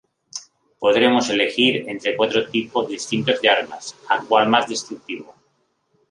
[0.79, 5.35] Podremos elegir entre cuatro tipos distintos de armas, a cual más destructivo.